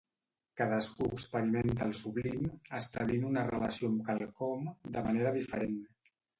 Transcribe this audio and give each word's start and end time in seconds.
Cadascú 0.61 1.09
experimenta 1.17 1.89
el 1.89 1.93
sublim 1.99 2.49
establint 2.81 3.29
una 3.29 3.45
relació 3.53 3.93
amb 3.93 4.05
quelcom, 4.11 4.69
de 4.99 5.07
manera 5.11 5.39
diferent. 5.41 5.81